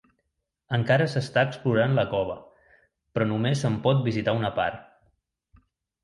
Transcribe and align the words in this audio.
Encara 0.75 1.05
s'està 1.09 1.41
explorant 1.47 1.91
la 1.99 2.05
cova, 2.13 2.37
però 3.17 3.27
només 3.33 3.61
se'n 3.65 3.75
pot 3.83 4.01
visitar 4.09 4.35
una 4.39 4.51
part. 4.61 4.81